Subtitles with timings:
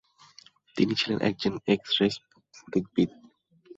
[0.77, 2.07] তিনি ছিলেন একজন এক্স-রে
[2.53, 3.09] স্ফটিকবিদ।